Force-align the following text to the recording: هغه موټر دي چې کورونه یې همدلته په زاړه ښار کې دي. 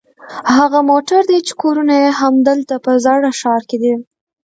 هغه 0.57 0.79
موټر 0.89 1.21
دي 1.29 1.39
چې 1.47 1.53
کورونه 1.61 1.93
یې 2.03 2.09
همدلته 2.21 2.75
په 2.85 2.91
زاړه 3.05 3.29
ښار 3.39 3.61
کې 3.69 3.77
دي. 3.83 3.93